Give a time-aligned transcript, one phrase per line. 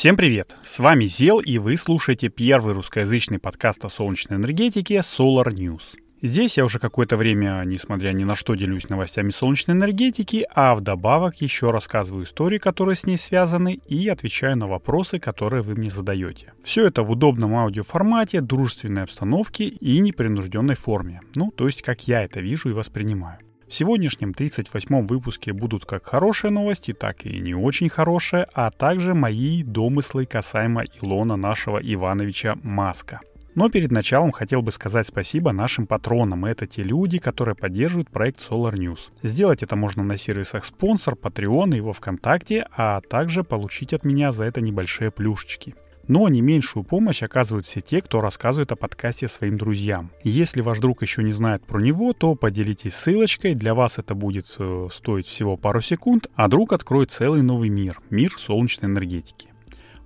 [0.00, 0.56] Всем привет!
[0.64, 5.82] С вами Зел, и вы слушаете первый русскоязычный подкаст о солнечной энергетике Solar News.
[6.22, 11.42] Здесь я уже какое-то время, несмотря ни на что, делюсь новостями солнечной энергетики, а вдобавок
[11.42, 16.54] еще рассказываю истории, которые с ней связаны, и отвечаю на вопросы, которые вы мне задаете.
[16.64, 21.20] Все это в удобном аудиоформате, дружественной обстановке и непринужденной форме.
[21.34, 23.36] Ну, то есть, как я это вижу и воспринимаю.
[23.70, 29.14] В сегодняшнем 38-м выпуске будут как хорошие новости, так и не очень хорошие, а также
[29.14, 33.20] мои домыслы касаемо Илона нашего Ивановича Маска.
[33.54, 36.46] Но перед началом хотел бы сказать спасибо нашим патронам.
[36.46, 39.12] Это те люди, которые поддерживают проект Solar News.
[39.22, 44.32] Сделать это можно на сервисах спонсор, Patreon и его ВКонтакте, а также получить от меня
[44.32, 45.76] за это небольшие плюшечки.
[46.10, 50.10] Но не меньшую помощь оказывают все те, кто рассказывает о подкасте своим друзьям.
[50.24, 54.52] Если ваш друг еще не знает про него, то поделитесь ссылочкой, для вас это будет
[54.58, 59.50] э, стоить всего пару секунд, а друг откроет целый новый мир, мир солнечной энергетики.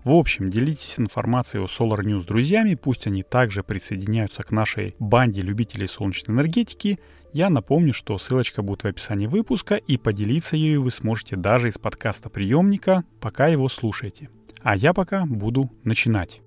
[0.05, 4.97] В общем, делитесь информацией о Solar News с друзьями, пусть они также присоединяются к нашей
[4.99, 6.99] банде любителей солнечной энергетики.
[7.33, 11.79] Я напомню, что ссылочка будет в описании выпуска, и поделиться ею вы сможете даже из
[11.79, 14.29] подкаста приемника, пока его слушаете.
[14.63, 16.41] А я пока буду начинать.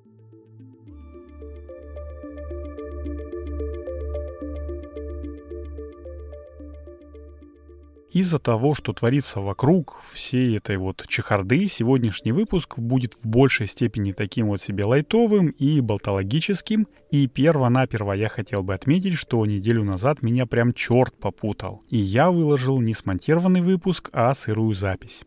[8.17, 14.11] Из-за того, что творится вокруг всей этой вот чехарды, сегодняшний выпуск будет в большей степени
[14.11, 16.88] таким вот себе лайтовым и болтологическим.
[17.11, 21.83] И перво-наперво я хотел бы отметить, что неделю назад меня прям черт попутал.
[21.89, 25.22] И я выложил не смонтированный выпуск, а сырую запись.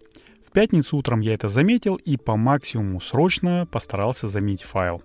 [0.51, 5.01] В пятницу утром я это заметил и по максимуму срочно постарался заменить файл.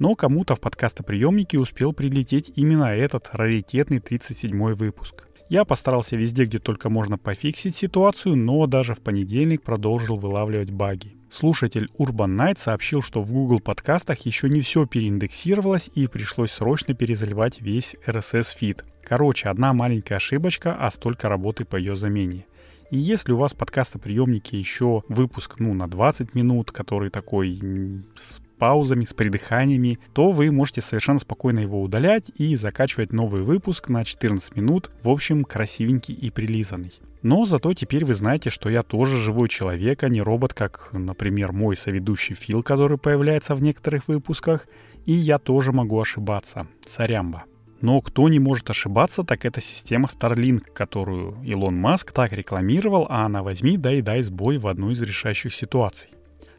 [0.00, 5.28] Но кому-то в подкастоприемнике успел прилететь именно этот раритетный 37 выпуск.
[5.48, 11.16] Я постарался везде, где только можно пофиксить ситуацию, но даже в понедельник продолжил вылавливать баги.
[11.30, 16.92] Слушатель Urban Night сообщил, что в Google подкастах еще не все переиндексировалось и пришлось срочно
[16.94, 18.84] перезаливать весь RSS-фид.
[19.04, 22.46] Короче, одна маленькая ошибочка, а столько работы по ее замене.
[22.90, 27.60] И если у вас подкастоприемники еще выпуск ну, на 20 минут, который такой
[28.16, 33.88] с паузами, с придыханиями, то вы можете совершенно спокойно его удалять и закачивать новый выпуск
[33.88, 36.92] на 14 минут, в общем, красивенький и прилизанный.
[37.22, 41.52] Но зато теперь вы знаете, что я тоже живой человек, а не робот, как, например,
[41.52, 44.66] мой соведущий Фил, который появляется в некоторых выпусках,
[45.04, 46.68] и я тоже могу ошибаться.
[46.86, 47.44] Сорямба.
[47.80, 53.24] Но кто не может ошибаться, так это система Starlink, которую Илон Маск так рекламировал, а
[53.24, 56.08] она возьми да и дай сбой в одну из решающих ситуаций.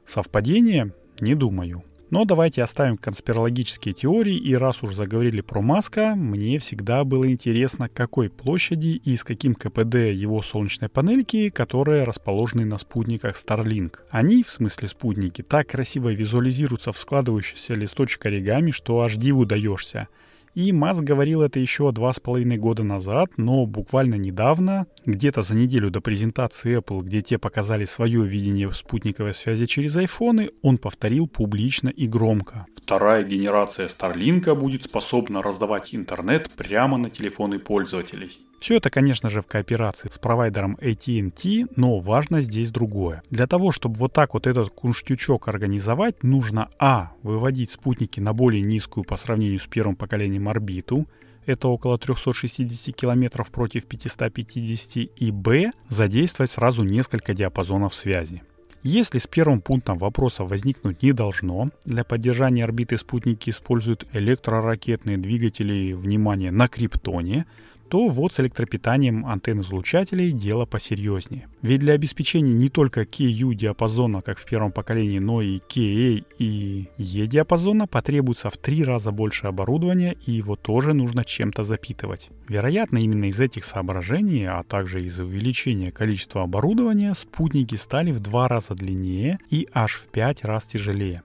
[0.06, 0.94] Совпадение?
[1.20, 1.84] Не думаю.
[2.10, 7.88] Но давайте оставим конспирологические теории, и раз уж заговорили про Маска, мне всегда было интересно,
[7.88, 14.00] какой площади и с каким КПД его солнечной панельки, которые расположены на спутниках Starlink.
[14.10, 20.08] Они, в смысле спутники, так красиво визуализируются в складывающийся листочек оригами, что аж диву даешься.
[20.56, 25.56] И Маск говорил это еще два с половиной года назад, но буквально недавно, где-то за
[25.56, 31.28] неделю до презентации Apple, где те показали свое видение спутниковой связи через айфоны, он повторил
[31.28, 32.66] публично и громко.
[32.76, 38.40] Вторая генерация Starlink будет способна раздавать интернет прямо на телефоны пользователей.
[38.60, 43.24] Все это, конечно же, в кооперации с провайдером AT&T, но важно здесь другое.
[43.30, 47.14] Для того, чтобы вот так вот этот кунштючок организовать, нужно а.
[47.24, 51.08] выводить спутники на более низкую по сравнению с первым поколением орбиту,
[51.46, 55.72] это около 360 километров против 550, и б.
[55.88, 58.44] задействовать сразу несколько диапазонов связи.
[58.84, 65.94] Если с первым пунктом вопроса возникнуть не должно, для поддержания орбиты спутники используют электроракетные двигатели,
[65.94, 67.46] внимания на криптоне,
[67.90, 71.48] то вот с электропитанием антенн-излучателей дело посерьезнее.
[71.62, 76.88] Ведь для обеспечения не только KU диапазона, как в первом поколении, но и KA и
[76.98, 82.30] E диапазона потребуется в три раза больше оборудования, и его тоже нужно чем-то запитывать.
[82.48, 88.48] Вероятно, именно из этих соображений, а также из-за увеличения количества оборудования, спутники стали в два
[88.48, 91.24] раза длиннее и аж в пять раз тяжелее.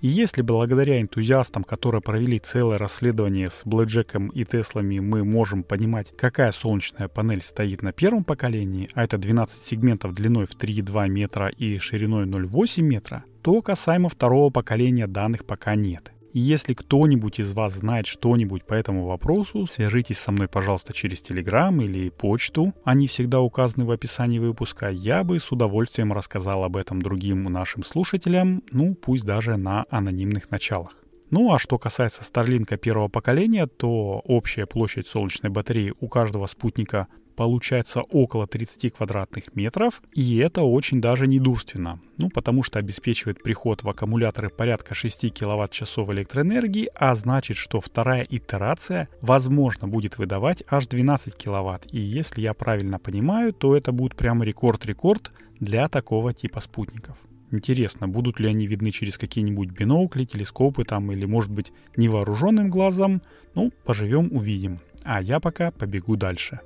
[0.00, 6.12] И если благодаря энтузиастам, которые провели целое расследование с Блэкджеком и Теслами, мы можем понимать,
[6.16, 11.48] какая солнечная панель стоит на первом поколении, а это 12 сегментов длиной в 3,2 метра
[11.48, 16.12] и шириной 0,8 метра, то касаемо второго поколения данных пока нет.
[16.38, 21.80] Если кто-нибудь из вас знает что-нибудь по этому вопросу, свяжитесь со мной, пожалуйста, через Телеграм
[21.80, 22.74] или почту.
[22.84, 24.90] Они всегда указаны в описании выпуска.
[24.90, 30.50] Я бы с удовольствием рассказал об этом другим нашим слушателям, ну, пусть даже на анонимных
[30.50, 31.02] началах.
[31.30, 37.06] Ну а что касается Старлинка первого поколения, то общая площадь солнечной батареи у каждого спутника
[37.36, 42.00] получается около 30 квадратных метров, и это очень даже недурственно.
[42.16, 48.26] Ну, потому что обеспечивает приход в аккумуляторы порядка 6 киловатт-часов электроэнергии, а значит, что вторая
[48.28, 51.86] итерация, возможно, будет выдавать аж 12 киловатт.
[51.92, 55.30] И если я правильно понимаю, то это будет прямо рекорд-рекорд
[55.60, 57.18] для такого типа спутников.
[57.52, 63.22] Интересно, будут ли они видны через какие-нибудь бинокли, телескопы там или, может быть, невооруженным глазом?
[63.54, 64.80] Ну, поживем, увидим.
[65.04, 66.60] А я пока побегу дальше.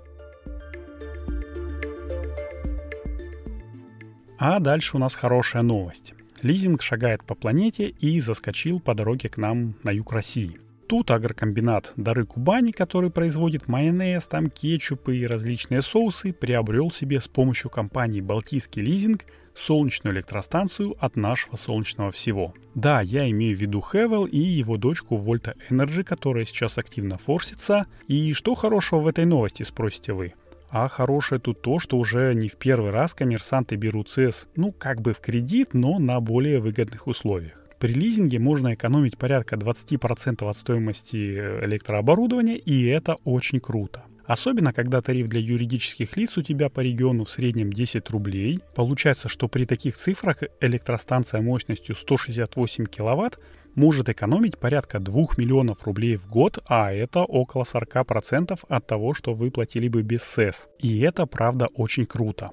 [4.41, 6.15] А дальше у нас хорошая новость.
[6.41, 10.59] Лизинг шагает по планете и заскочил по дороге к нам на юг России.
[10.89, 17.29] Тут агрокомбинат Дары Кубани, который производит майонез, там кетчупы и различные соусы, приобрел себе с
[17.29, 22.55] помощью компании Балтийский лизинг солнечную электростанцию от нашего солнечного всего.
[22.75, 27.85] Да, я имею в виду Хевел и его дочку Volta Energy, которая сейчас активно форсится.
[28.09, 30.33] И что хорошего в этой новости, спросите вы?
[30.71, 35.01] А хорошее тут то, что уже не в первый раз коммерсанты берут ЦС, ну, как
[35.01, 37.61] бы в кредит, но на более выгодных условиях.
[37.81, 41.17] При лизинге можно экономить порядка 20% от стоимости
[41.65, 44.05] электрооборудования, и это очень круто.
[44.25, 48.61] Особенно, когда тариф для юридических лиц у тебя по региону в среднем 10 рублей.
[48.75, 53.39] Получается, что при таких цифрах электростанция мощностью 168 киловатт
[53.75, 59.35] может экономить порядка 2 миллионов рублей в год, а это около 40% от того, что
[59.35, 60.69] вы платили бы без СЭС.
[60.79, 62.51] И это, правда, очень круто.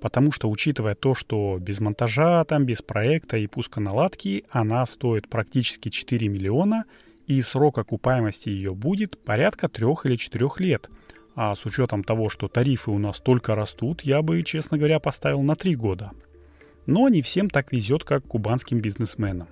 [0.00, 5.28] Потому что, учитывая то, что без монтажа, там, без проекта и пуска наладки, она стоит
[5.28, 6.84] практически 4 миллиона,
[7.26, 10.88] и срок окупаемости ее будет порядка 3 или 4 лет–
[11.34, 15.42] а с учетом того, что тарифы у нас только растут, я бы, честно говоря, поставил
[15.42, 16.12] на 3 года.
[16.86, 19.48] Но не всем так везет, как кубанским бизнесменам.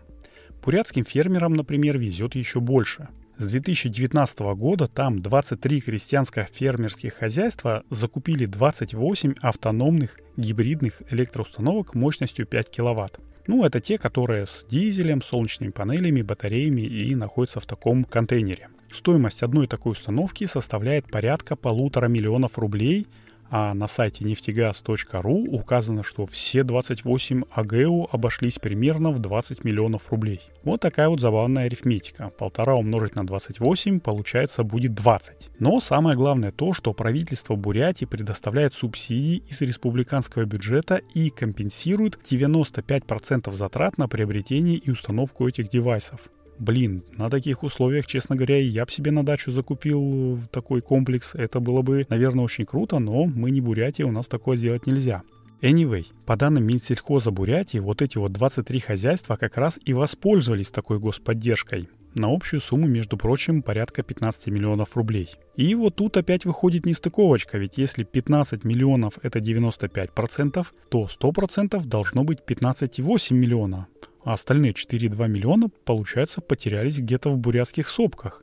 [0.63, 3.09] Бурятским фермерам, например, везет еще больше.
[3.39, 13.21] С 2019 года там 23 крестьянско-фермерских хозяйства закупили 28 автономных гибридных электроустановок мощностью 5 киловатт.
[13.51, 18.69] Ну, это те, которые с дизелем, солнечными панелями, батареями и находятся в таком контейнере.
[18.93, 23.09] Стоимость одной такой установки составляет порядка полутора миллионов рублей,
[23.51, 30.41] а на сайте нефтегаз.ру указано, что все 28 АГУ обошлись примерно в 20 миллионов рублей.
[30.63, 32.31] Вот такая вот забавная арифметика.
[32.39, 35.51] Полтора умножить на 28 получается будет 20.
[35.59, 43.53] Но самое главное то, что правительство Бурятии предоставляет субсидии из республиканского бюджета и компенсирует 95%
[43.53, 46.21] затрат на приобретение и установку этих девайсов.
[46.61, 51.35] Блин, на таких условиях, честно говоря, я бы себе на дачу закупил такой комплекс.
[51.35, 55.23] Это было бы, наверное, очень круто, но мы не Бурятия, у нас такое сделать нельзя.
[55.63, 60.99] Anyway, по данным Минсельхоза Бурятии, вот эти вот 23 хозяйства как раз и воспользовались такой
[60.99, 65.31] господдержкой на общую сумму, между прочим, порядка 15 миллионов рублей.
[65.57, 72.25] И вот тут опять выходит нестыковочка, ведь если 15 миллионов это 95%, то 100% должно
[72.25, 73.87] быть 15,8 миллиона
[74.25, 78.43] а остальные 4,2 миллиона, получается, потерялись где-то в бурятских сопках.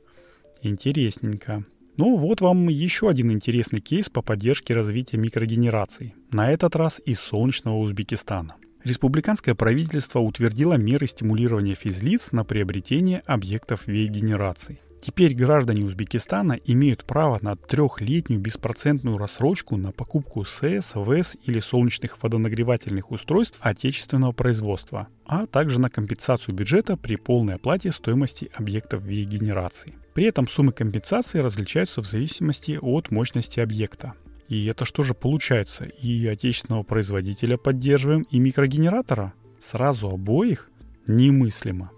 [0.62, 1.64] Интересненько.
[1.96, 6.14] Ну вот вам еще один интересный кейс по поддержке развития микрогенераций.
[6.30, 8.54] На этот раз из солнечного Узбекистана.
[8.84, 14.80] Республиканское правительство утвердило меры стимулирования физлиц на приобретение объектов вей-генерации.
[15.00, 22.22] Теперь граждане Узбекистана имеют право на трехлетнюю беспроцентную рассрочку на покупку СЭС, ВЭС или солнечных
[22.22, 29.94] водонагревательных устройств отечественного производства, а также на компенсацию бюджета при полной оплате стоимости объектов генерации.
[30.14, 34.14] При этом суммы компенсации различаются в зависимости от мощности объекта.
[34.48, 35.84] И это что же получается?
[35.84, 39.34] И отечественного производителя поддерживаем, и микрогенератора?
[39.60, 40.70] Сразу обоих?
[41.06, 41.92] Немыслимо.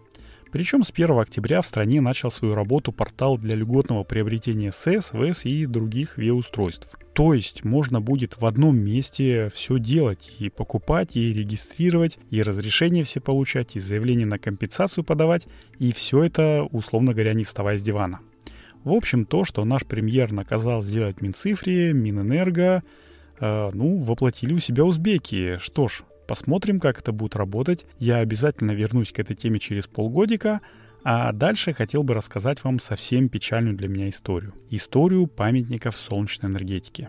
[0.53, 5.45] Причем с 1 октября в стране начал свою работу портал для льготного приобретения СЭС, ВЭС
[5.45, 6.99] и других ВЕ-устройств.
[7.15, 13.05] То есть можно будет в одном месте все делать, и покупать, и регистрировать, и разрешения
[13.05, 15.47] все получать, и заявления на компенсацию подавать,
[15.79, 18.21] и все это, условно говоря, не вставая с дивана.
[18.83, 22.83] В общем, то, что наш премьер наказал сделать Минцифре, Минэнерго,
[23.39, 25.59] э, ну, воплотили у себя узбеки.
[25.59, 27.87] Что ж, Посмотрим, как это будет работать.
[27.99, 30.61] Я обязательно вернусь к этой теме через полгодика.
[31.03, 34.55] А дальше хотел бы рассказать вам совсем печальную для меня историю.
[34.71, 37.09] Историю памятников солнечной энергетики.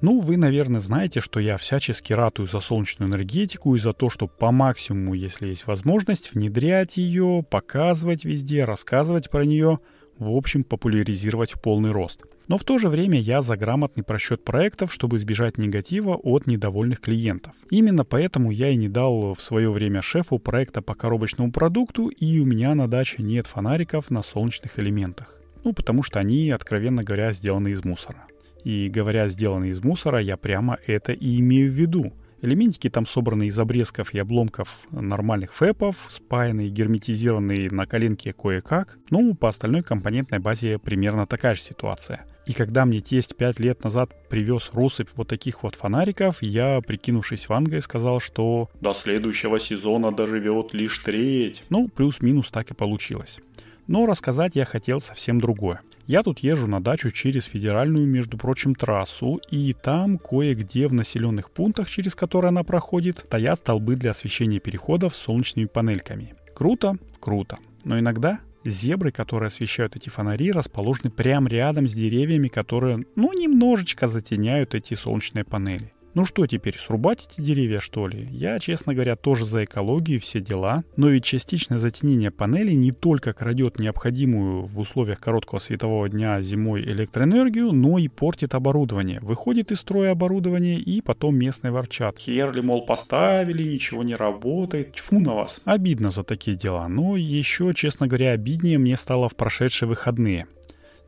[0.00, 4.26] Ну, вы, наверное, знаете, что я всячески ратую за солнечную энергетику и за то, что
[4.26, 9.80] по максимуму, если есть возможность, внедрять ее, показывать везде, рассказывать про нее,
[10.16, 12.24] в общем, популяризировать в полный рост.
[12.50, 17.00] Но в то же время я за грамотный просчет проектов, чтобы избежать негатива от недовольных
[17.00, 17.54] клиентов.
[17.70, 22.40] Именно поэтому я и не дал в свое время шефу проекта по коробочному продукту, и
[22.40, 25.38] у меня на даче нет фонариков на солнечных элементах.
[25.62, 28.26] Ну, потому что они, откровенно говоря, сделаны из мусора.
[28.64, 32.12] И говоря «сделаны из мусора», я прямо это и имею в виду.
[32.42, 38.98] Элементики там собраны из обрезков и обломков нормальных фэпов, спаянные и герметизированные на коленке кое-как.
[39.10, 42.26] Ну, по остальной компонентной базе примерно такая же ситуация.
[42.50, 47.48] И когда мне тесть пять лет назад привез россыпь вот таких вот фонариков, я, прикинувшись
[47.48, 51.62] вангой, сказал, что до следующего сезона доживет лишь треть.
[51.68, 53.38] Ну, плюс-минус так и получилось.
[53.86, 55.82] Но рассказать я хотел совсем другое.
[56.08, 61.52] Я тут езжу на дачу через федеральную, между прочим, трассу, и там кое-где в населенных
[61.52, 66.34] пунктах, через которые она проходит, стоят столбы для освещения переходов с солнечными панельками.
[66.52, 66.96] Круто?
[67.20, 67.58] Круто.
[67.84, 74.06] Но иногда зебры, которые освещают эти фонари, расположены прямо рядом с деревьями, которые, ну, немножечко
[74.06, 75.92] затеняют эти солнечные панели.
[76.12, 78.28] Ну что теперь, срубать эти деревья, что ли?
[78.32, 80.82] Я, честно говоря, тоже за экологию и все дела.
[80.96, 86.82] Но ведь частичное затенение панелей не только крадет необходимую в условиях короткого светового дня зимой
[86.82, 89.20] электроэнергию, но и портит оборудование.
[89.20, 92.18] Выходит из строя оборудование и потом местные ворчат.
[92.18, 94.94] Херли, мол, поставили, ничего не работает.
[94.94, 95.60] Тьфу на вас.
[95.64, 96.88] Обидно за такие дела.
[96.88, 100.48] Но еще, честно говоря, обиднее мне стало в прошедшие выходные.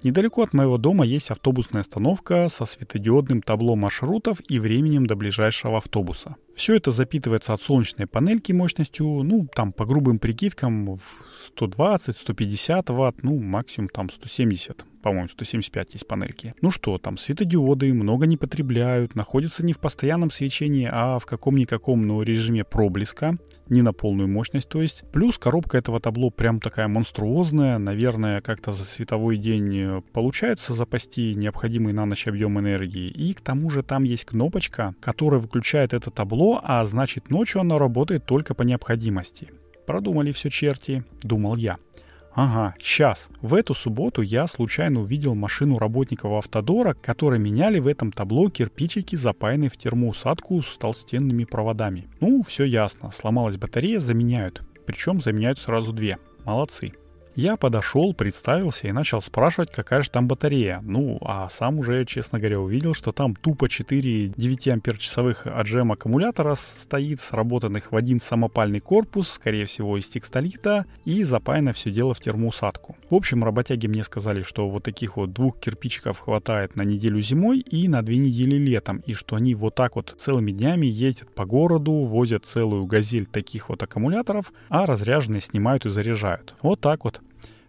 [0.04, 5.76] Недалеко от моего дома есть автобусная остановка со светодиодным табло маршрутов и временем до ближайшего
[5.78, 6.36] автобуса.
[6.54, 11.00] Все это запитывается от солнечной панельки мощностью, ну, там, по грубым прикидкам, в
[11.56, 16.54] 120-150 ватт, ну, максимум там 170 по-моему, 175 есть панельки.
[16.62, 22.02] Ну что, там светодиоды много не потребляют, находятся не в постоянном свечении, а в каком-никаком,
[22.02, 23.36] но режиме проблеска,
[23.68, 25.04] не на полную мощность, то есть.
[25.12, 31.34] Плюс коробка этого табло прям такая монструозная, наверное, как-то за световой день э, получается запасти
[31.34, 33.08] необходимый на ночь объем энергии.
[33.08, 37.78] И к тому же там есть кнопочка, которая выключает это табло, а значит ночью оно
[37.78, 39.48] работает только по необходимости.
[39.86, 41.78] Продумали все черти, думал я.
[42.34, 43.28] Ага, сейчас.
[43.42, 49.16] В эту субботу я случайно увидел машину работников Автодора, которые меняли в этом табло кирпичики,
[49.16, 52.08] запаянные в термоусадку с толстенными проводами.
[52.20, 53.10] Ну, все ясно.
[53.10, 54.62] Сломалась батарея, заменяют.
[54.86, 56.18] Причем заменяют сразу две.
[56.44, 56.92] Молодцы.
[57.34, 60.80] Я подошел, представился и начал спрашивать, какая же там батарея.
[60.82, 66.54] Ну, а сам уже, честно говоря, увидел, что там тупо 4 9 ампер-часовых отжем аккумулятора
[66.56, 72.20] стоит, сработанных в один самопальный корпус, скорее всего из текстолита, и запаяно все дело в
[72.20, 72.96] термоусадку.
[73.08, 77.60] В общем, работяги мне сказали, что вот таких вот двух кирпичиков хватает на неделю зимой
[77.60, 81.46] и на две недели летом, и что они вот так вот целыми днями ездят по
[81.46, 86.54] городу, возят целую газель таких вот аккумуляторов, а разряженные снимают и заряжают.
[86.60, 87.21] Вот так вот.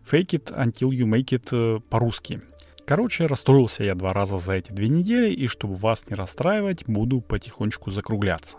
[0.09, 2.41] Fake it until you make it э, по-русски.
[2.85, 7.21] Короче, расстроился я два раза за эти две недели, и чтобы вас не расстраивать, буду
[7.21, 8.57] потихонечку закругляться.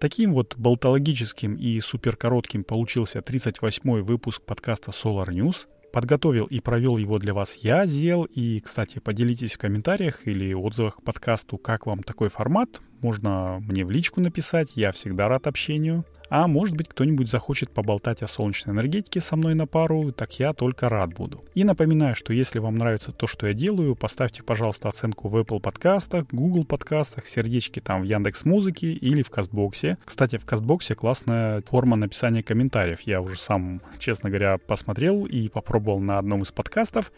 [0.00, 5.66] Таким вот болтологическим и суперкоротким получился 38-й выпуск подкаста Solar News.
[5.92, 8.24] Подготовил и провел его для вас я, Зел.
[8.24, 12.80] И, кстати, поделитесь в комментариях или отзывах к подкасту, как вам такой формат.
[13.00, 16.04] Можно мне в личку написать, я всегда рад общению.
[16.30, 20.52] А может быть кто-нибудь захочет поболтать о солнечной энергетике со мной на пару, так я
[20.52, 21.42] только рад буду.
[21.54, 25.60] И напоминаю, что если вам нравится то, что я делаю, поставьте, пожалуйста, оценку в Apple
[25.60, 29.96] подкастах, Google подкастах, сердечки там в Яндекс Музыке или в Кастбоксе.
[30.04, 33.00] Кстати, в Кастбоксе классная форма написания комментариев.
[33.02, 37.10] Я уже сам, честно говоря, посмотрел и попробовал на одном из подкастов.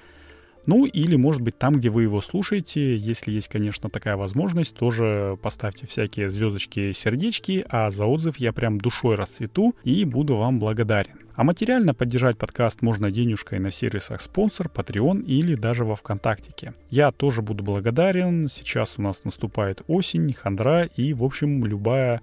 [0.67, 5.39] Ну или, может быть, там, где вы его слушаете, если есть, конечно, такая возможность, тоже
[5.43, 11.15] поставьте всякие звездочки, сердечки, а за отзыв я прям душой расцвету и буду вам благодарен.
[11.35, 16.75] А материально поддержать подкаст можно денежкой на сервисах спонсор, Patreon или даже во ВКонтактике.
[16.91, 18.49] Я тоже буду благодарен.
[18.49, 22.21] Сейчас у нас наступает осень, хандра и, в общем, любая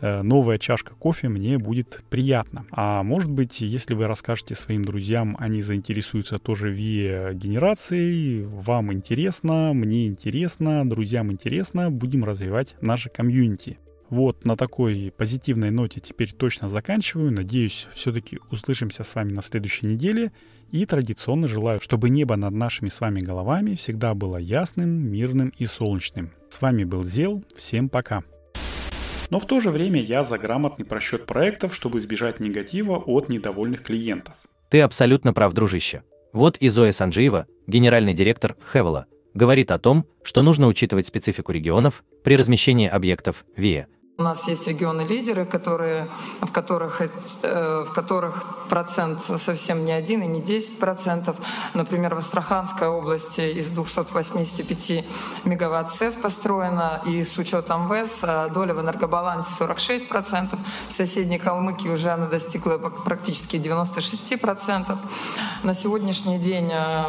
[0.00, 2.64] новая чашка кофе мне будет приятно.
[2.70, 10.06] А может быть, если вы расскажете своим друзьям, они заинтересуются тоже VIA-генерацией, вам интересно, мне
[10.06, 13.78] интересно, друзьям интересно, будем развивать наше комьюнити.
[14.10, 17.30] Вот на такой позитивной ноте теперь точно заканчиваю.
[17.30, 20.32] Надеюсь, все-таки услышимся с вами на следующей неделе.
[20.72, 25.66] И традиционно желаю, чтобы небо над нашими с вами головами всегда было ясным, мирным и
[25.66, 26.32] солнечным.
[26.48, 27.44] С вами был Зел.
[27.54, 28.24] Всем пока.
[29.30, 33.82] Но в то же время я за грамотный просчет проектов, чтобы избежать негатива от недовольных
[33.82, 34.34] клиентов.
[34.68, 36.02] Ты абсолютно прав, дружище.
[36.32, 42.04] Вот и Зоя Санджиева, генеральный директор Хевела, говорит о том, что нужно учитывать специфику регионов
[42.22, 43.86] при размещении объектов ВИЭ.
[44.18, 46.10] У нас есть регионы-лидеры, которые,
[46.42, 51.36] в, которых, э, в которых процент совсем не один и не 10 процентов.
[51.72, 55.04] Например, в Астраханской области из 285
[55.44, 60.60] мегаватт СЭС построено, и с учетом ВЭС э, доля в энергобалансе 46 процентов.
[60.88, 64.98] В соседней Калмыкии уже она достигла практически 96 процентов.
[65.62, 67.04] На сегодняшний день э,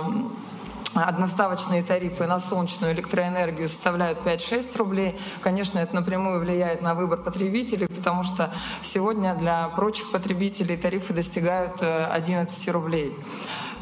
[0.93, 5.17] Одноставочные тарифы на солнечную электроэнергию составляют 5-6 рублей.
[5.41, 11.81] Конечно, это напрямую влияет на выбор потребителей, потому что сегодня для прочих потребителей тарифы достигают
[11.81, 13.15] 11 э, рублей.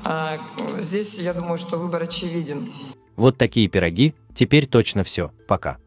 [0.06, 0.40] А,
[0.80, 2.72] здесь, я думаю, что выбор очевиден.
[3.16, 5.32] Вот такие пироги, теперь точно все.
[5.48, 5.78] Пока.